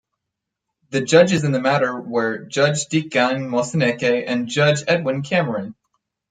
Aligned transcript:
The 0.89 1.01
judges 1.01 1.43
in 1.43 1.51
the 1.51 1.61
matter 1.61 2.01
were: 2.01 2.39
Judge 2.45 2.87
Dikgang 2.87 3.47
Moseneke 3.51 4.23
and 4.25 4.47
Judge 4.47 4.81
Edwin 4.87 5.21
Cameron. 5.21 5.75